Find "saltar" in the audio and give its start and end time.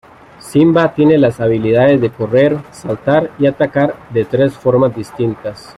2.71-3.29